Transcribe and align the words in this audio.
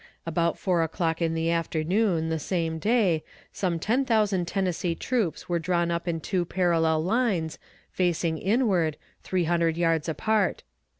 About 0.25 0.57
four 0.57 0.81
o'clock 0.81 1.21
in 1.21 1.35
the 1.35 1.51
afternoon, 1.51 2.29
the 2.29 2.39
same 2.39 2.79
day, 2.79 3.23
some 3.53 3.77
ten 3.77 4.03
thousand 4.03 4.47
Tennessee 4.47 4.95
troops 4.95 5.47
were 5.47 5.59
drawn 5.59 5.91
up 5.91 6.07
in 6.07 6.19
two 6.19 6.43
parallel 6.43 7.03
lines, 7.03 7.59
facing 7.91 8.39
inward, 8.39 8.97
three 9.21 9.43
hundred 9.43 9.77
yards 9.77 10.09
apart. 10.09 10.63